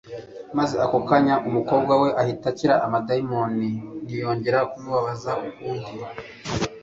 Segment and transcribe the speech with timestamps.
[0.57, 2.75] Maze ako kanya umukobwa we ahita akira.
[3.07, 3.69] Daimoni
[4.05, 5.91] ntiyongera kumubabaza ukundi.